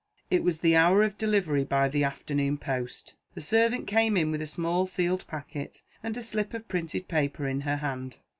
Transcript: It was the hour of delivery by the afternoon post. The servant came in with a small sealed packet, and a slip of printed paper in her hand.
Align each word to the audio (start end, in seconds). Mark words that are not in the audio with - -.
It 0.31 0.43
was 0.43 0.61
the 0.61 0.75
hour 0.75 1.03
of 1.03 1.19
delivery 1.19 1.63
by 1.63 1.87
the 1.87 2.03
afternoon 2.03 2.57
post. 2.57 3.13
The 3.35 3.41
servant 3.41 3.85
came 3.85 4.17
in 4.17 4.31
with 4.31 4.41
a 4.41 4.47
small 4.47 4.87
sealed 4.87 5.23
packet, 5.27 5.83
and 6.01 6.17
a 6.17 6.23
slip 6.23 6.55
of 6.55 6.67
printed 6.67 7.07
paper 7.07 7.47
in 7.47 7.61
her 7.61 7.75
hand. 7.77 8.17